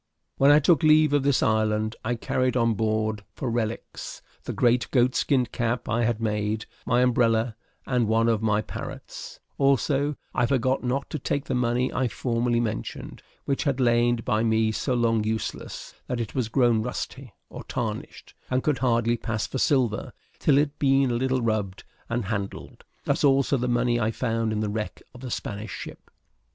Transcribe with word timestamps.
When 0.37 0.49
I 0.49 0.57
took 0.57 0.81
leave 0.81 1.13
of 1.13 1.21
this 1.21 1.43
island, 1.43 1.95
I 2.03 2.15
carried 2.15 2.57
on 2.57 2.73
board, 2.73 3.23
for 3.35 3.51
relics, 3.51 4.23
the 4.45 4.51
great 4.51 4.89
goat 4.89 5.13
skin 5.13 5.45
cap 5.45 5.87
I 5.87 6.05
had 6.05 6.19
made, 6.19 6.65
my 6.87 7.01
umbrella, 7.03 7.55
and 7.85 8.07
one 8.07 8.27
of 8.27 8.41
my 8.41 8.63
parrots; 8.63 9.39
also, 9.59 10.15
I 10.33 10.47
forgot 10.47 10.83
not 10.83 11.07
to 11.11 11.19
take 11.19 11.45
the 11.45 11.53
money 11.53 11.93
I 11.93 12.07
formerly 12.07 12.59
mentioned, 12.59 13.21
which 13.45 13.65
had 13.65 13.79
lain 13.79 14.15
by 14.25 14.41
me 14.43 14.71
so 14.71 14.95
long 14.95 15.23
useless 15.23 15.93
that 16.07 16.19
it 16.19 16.33
was 16.33 16.49
grown 16.49 16.81
rusty 16.81 17.35
or 17.51 17.63
tarnished, 17.65 18.33
and 18.49 18.63
could 18.63 18.79
hardly 18.79 19.17
pass 19.17 19.45
for 19.45 19.59
silver 19.59 20.13
till 20.39 20.57
it 20.57 20.61
had 20.61 20.79
been 20.79 21.11
a 21.11 21.15
little 21.15 21.43
rubbed 21.43 21.83
and 22.09 22.25
handled, 22.25 22.85
as 23.05 23.23
also 23.23 23.55
the 23.55 23.67
money 23.67 23.99
I 23.99 24.09
found 24.09 24.51
in 24.51 24.61
the 24.61 24.69
wreck 24.69 25.03
of 25.13 25.21
the 25.21 25.29
Spanish 25.29 25.69
ship. 25.71 26.09